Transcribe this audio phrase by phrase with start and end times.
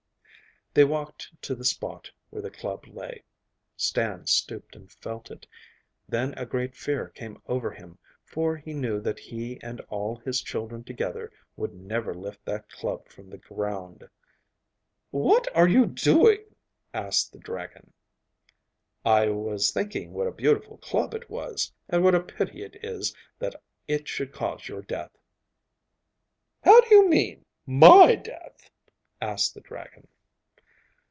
[0.73, 3.23] They walked to the spot where the club lay.
[3.75, 5.45] Stan stooped and felt it;
[6.07, 10.41] then a great fear came over him, for he knew that he and all his
[10.41, 14.07] children together would never lift that club from the ground.
[15.09, 16.55] 'What are you doing?'
[16.93, 17.91] asked the dragon.
[19.03, 23.13] 'I was thinking what a beautiful club it was, and what a pity it is
[23.39, 25.17] that it should cause your death.'
[26.63, 28.71] 'How do you mean my death?'
[29.19, 30.07] asked the dragon.